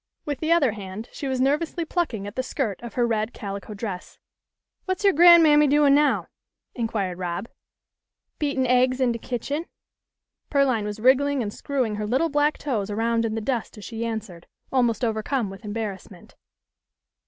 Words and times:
With 0.25 0.39
the 0.39 0.51
other 0.51 0.71
hand 0.71 1.09
she 1.11 1.27
was 1.27 1.39
nervously 1.39 1.85
plucking 1.85 2.25
at 2.25 2.35
the 2.35 2.41
skirt 2.41 2.81
of 2.81 2.95
her 2.95 3.05
red 3.05 3.33
calico 3.33 3.75
dress." 3.75 4.17
What's 4.85 5.03
your 5.03 5.13
gran'mammy 5.13 5.67
doing 5.67 5.93
now?" 5.93 6.25
inquired 6.73 7.19
Rob." 7.19 7.47
Beatin' 8.39 8.65
aigs 8.65 8.99
in 8.99 9.11
de 9.11 9.19
kitchen." 9.19 9.65
Pearline 10.49 10.85
was 10.85 10.99
wriggling 10.99 11.43
and 11.43 11.53
screwing 11.53 11.97
her 11.97 12.07
little 12.07 12.29
black 12.29 12.57
toes 12.57 12.89
around 12.89 13.25
in 13.25 13.35
the 13.35 13.41
dust 13.41 13.77
as 13.77 13.85
she 13.85 14.03
answered, 14.03 14.47
almost 14.71 15.05
overcome 15.05 15.51
with 15.51 15.63
embarrassment. 15.63 16.33